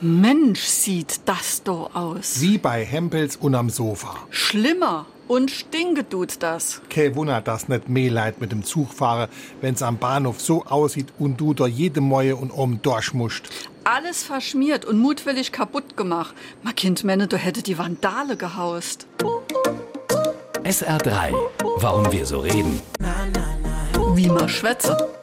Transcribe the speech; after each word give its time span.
Mensch, 0.00 0.60
sieht 0.60 1.20
das 1.24 1.62
do 1.64 1.90
aus. 1.92 2.40
Wie 2.40 2.58
bei 2.58 2.84
Hempels 2.84 3.36
unterm 3.36 3.68
Sofa. 3.68 4.14
Schlimmer. 4.30 5.06
Und 5.26 5.50
stinke 5.50 6.08
tut 6.08 6.42
das. 6.42 6.80
Kein 6.88 7.14
Wunder, 7.14 7.42
dass 7.42 7.68
nicht 7.68 7.88
mehr 7.88 8.10
Leid 8.10 8.40
mit 8.40 8.50
dem 8.50 8.64
Zug 8.64 8.94
fahre, 8.94 9.28
wenn's 9.60 9.82
am 9.82 9.98
Bahnhof 9.98 10.40
so 10.40 10.64
aussieht 10.64 11.08
und 11.18 11.38
du 11.38 11.52
da 11.52 11.66
jede 11.66 12.00
Mäue 12.00 12.36
und 12.36 12.50
um 12.50 12.80
durchmuscht. 12.80 13.50
Alles 13.84 14.22
verschmiert 14.22 14.86
und 14.86 14.98
mutwillig 14.98 15.52
kaputt 15.52 15.96
gemacht. 15.96 16.34
Ma 16.62 16.72
Kind 16.72 17.04
meine, 17.04 17.26
du 17.26 17.36
hätte 17.36 17.62
die 17.62 17.76
Vandale 17.76 18.36
gehaust. 18.36 19.06
SR3. 20.62 21.34
Warum 21.76 22.10
wir 22.10 22.24
so 22.24 22.40
reden. 22.40 22.80
Wie 24.14 24.28
ma 24.28 24.48
schwätze. 24.48 25.17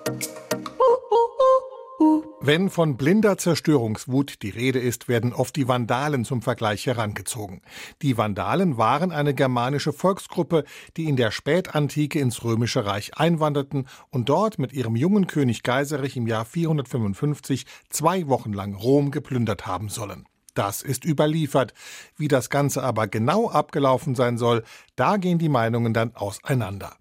Wenn 2.48 2.70
von 2.70 2.96
blinder 2.96 3.40
Zerstörungswut 3.40 4.44
die 4.44 4.52
Rede 4.52 4.78
ist, 4.78 5.08
werden 5.08 5.34
oft 5.34 5.56
die 5.56 5.68
Vandalen 5.68 6.26
zum 6.26 6.44
Vergleich 6.44 6.86
herangezogen. 6.86 7.64
Die 8.04 8.20
Vandalen 8.20 8.78
waren 8.78 9.12
eine 9.12 9.34
germanische 9.34 9.92
Volksgruppe, 9.92 10.64
die 10.96 11.06
in 11.06 11.16
der 11.16 11.32
Spätantike 11.32 12.20
ins 12.20 12.44
Römische 12.44 12.86
Reich 12.86 13.18
einwanderten 13.18 13.88
und 14.12 14.30
dort 14.30 14.60
mit 14.60 14.74
ihrem 14.74 14.96
jungen 14.96 15.26
König 15.26 15.64
Geiserich 15.64 16.18
im 16.18 16.28
Jahr 16.28 16.46
455 16.46 17.66
zwei 17.90 18.28
Wochen 18.28 18.54
lang 18.54 18.76
Rom 18.76 19.10
geplündert 19.10 19.66
haben 19.66 19.90
sollen. 19.90 20.28
Das 20.54 20.84
ist 20.84 21.04
überliefert. 21.04 21.74
Wie 22.16 22.28
das 22.28 22.52
Ganze 22.52 22.84
aber 22.84 23.08
genau 23.08 23.50
abgelaufen 23.50 24.14
sein 24.14 24.38
soll, 24.38 24.64
da 24.96 25.18
gehen 25.18 25.40
die 25.40 25.50
Meinungen 25.50 25.96
dann 25.96 26.16
auseinander. 26.16 26.96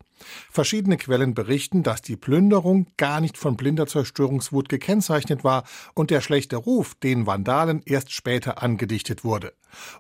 Verschiedene 0.50 0.96
Quellen 0.96 1.34
berichten, 1.34 1.82
dass 1.82 2.02
die 2.02 2.16
Plünderung 2.16 2.86
gar 2.96 3.20
nicht 3.20 3.36
von 3.36 3.56
blinder 3.56 3.86
Zerstörungswut 3.86 4.68
gekennzeichnet 4.68 5.44
war 5.44 5.64
und 5.94 6.10
der 6.10 6.20
schlechte 6.20 6.56
Ruf 6.56 6.94
den 6.94 7.26
Vandalen 7.26 7.82
erst 7.84 8.12
später 8.12 8.62
angedichtet 8.62 9.24
wurde. 9.24 9.52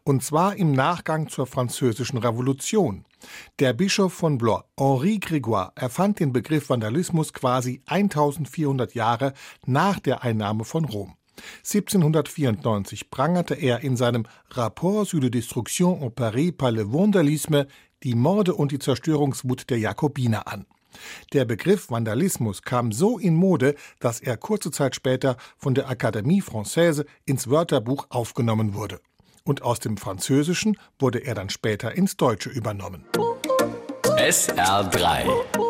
Und 0.04 0.22
zwar 0.22 0.56
im 0.56 0.72
Nachgang 0.72 1.28
zur 1.28 1.46
Französischen 1.46 2.18
Revolution. 2.18 3.04
Der 3.58 3.72
Bischof 3.72 4.12
von 4.12 4.38
Blois, 4.38 4.62
Henri 4.78 5.18
Grégoire, 5.18 5.72
erfand 5.74 6.20
den 6.20 6.32
Begriff 6.32 6.68
Vandalismus 6.68 7.32
quasi 7.32 7.82
1400 7.86 8.94
Jahre 8.94 9.32
nach 9.66 9.98
der 9.98 10.22
Einnahme 10.22 10.64
von 10.64 10.84
Rom. 10.84 11.14
1794 11.64 13.10
prangerte 13.10 13.54
er 13.54 13.80
in 13.80 13.96
seinem 13.96 14.24
Rapport 14.50 15.06
sur 15.06 15.20
la 15.20 15.28
destruction 15.28 16.00
en 16.00 16.10
Paris 16.10 16.52
par 16.52 16.70
le 16.70 16.92
vandalisme 16.92 17.66
die 18.04 18.14
Morde 18.14 18.54
und 18.54 18.72
die 18.72 18.78
Zerstörungswut 18.78 19.70
der 19.70 19.78
Jakobiner 19.78 20.46
an. 20.46 20.66
Der 21.32 21.44
Begriff 21.44 21.90
Vandalismus 21.90 22.62
kam 22.62 22.92
so 22.92 23.18
in 23.18 23.34
Mode, 23.34 23.74
dass 23.98 24.20
er 24.20 24.36
kurze 24.36 24.70
Zeit 24.70 24.94
später 24.94 25.36
von 25.56 25.74
der 25.74 25.90
Académie 25.90 26.42
Française 26.42 27.04
ins 27.24 27.50
Wörterbuch 27.50 28.06
aufgenommen 28.10 28.74
wurde. 28.74 29.00
Und 29.42 29.62
aus 29.62 29.80
dem 29.80 29.96
Französischen 29.96 30.78
wurde 30.98 31.18
er 31.18 31.34
dann 31.34 31.50
später 31.50 31.96
ins 31.96 32.16
Deutsche 32.16 32.48
übernommen. 32.48 33.04
SR3 34.02 35.63